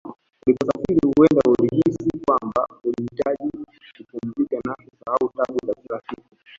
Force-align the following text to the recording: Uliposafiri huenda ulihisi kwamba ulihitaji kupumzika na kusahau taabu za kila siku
Uliposafiri 0.47 0.99
huenda 1.07 1.41
ulihisi 1.49 2.09
kwamba 2.25 2.67
ulihitaji 2.83 3.51
kupumzika 3.97 4.57
na 4.67 4.75
kusahau 4.75 5.29
taabu 5.29 5.59
za 5.67 5.73
kila 5.73 6.01
siku 6.09 6.35